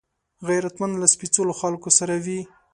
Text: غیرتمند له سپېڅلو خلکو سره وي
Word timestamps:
غیرتمند 0.47 0.93
له 1.01 1.07
سپېڅلو 1.13 1.53
خلکو 1.61 1.89
سره 1.99 2.13
وي 2.25 2.39